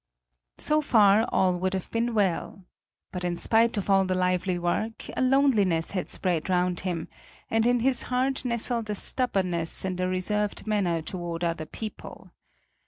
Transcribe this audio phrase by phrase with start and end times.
[0.57, 2.63] So far all would have been well.
[3.11, 7.07] But in spite of all the lively work, a loneliness had spread round him,
[7.51, 12.31] and in his heart nestled a stubbornness and a reserved manner toward other people.